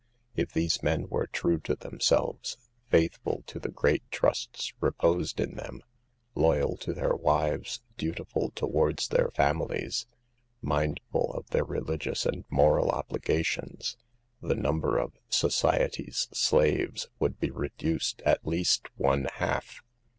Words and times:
If 0.35 0.51
these 0.51 0.81
men 0.81 1.07
were 1.09 1.27
true 1.27 1.59
to 1.59 1.75
themselves, 1.75 2.57
faithful 2.89 3.43
to 3.45 3.59
the 3.59 3.69
great 3.69 4.01
trusts 4.09 4.73
reposed 4.81 5.39
in 5.39 5.53
them, 5.57 5.83
loyal 6.33 6.75
to 6.77 6.91
their 6.91 7.13
wives, 7.13 7.83
dutiful 7.99 8.49
towards 8.55 9.09
their 9.09 9.29
families, 9.29 10.07
mindful 10.59 11.31
of 11.33 11.51
their 11.51 11.65
religious 11.65 12.25
and 12.25 12.45
moral 12.49 12.89
obligations, 12.89 13.95
the 14.41 14.55
number 14.55 14.97
of" 14.97 15.13
society's 15.29 16.27
slaves" 16.33 17.07
would 17.19 17.39
be 17.39 17.51
reduced 17.51 18.23
at 18.23 18.43
least 18.43 18.87
one 18.95 19.27
half. 19.35 19.83